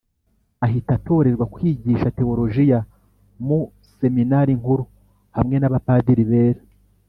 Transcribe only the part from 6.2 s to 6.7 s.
bera.